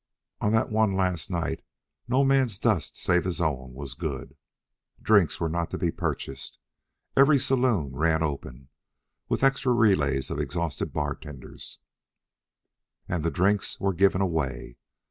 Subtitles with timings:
[0.39, 1.63] On that one last night
[2.07, 4.35] no man's dust save his own was good.
[4.99, 6.57] Drinks were not to be purchased.
[7.15, 8.69] Every saloon ran open,
[9.29, 11.77] with extra relays of exhausted bartenders,
[13.07, 14.77] and the drinks were given away.